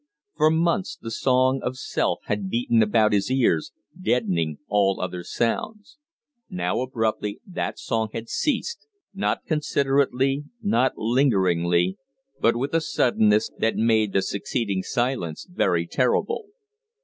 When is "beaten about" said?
2.49-3.13